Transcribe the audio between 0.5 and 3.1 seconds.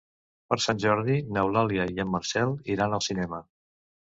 Per Sant Jordi n'Eulàlia i en Marcel iran al